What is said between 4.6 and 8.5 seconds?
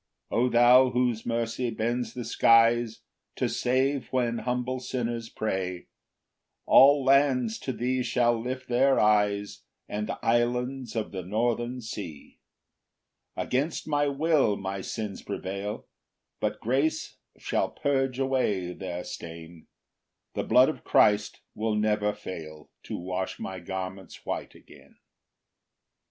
sinners pray, All lands to thee shall